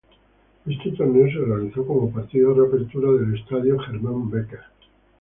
[0.65, 4.61] Este torneo se realizó como partido de reapertura del Estadio Germán Becker.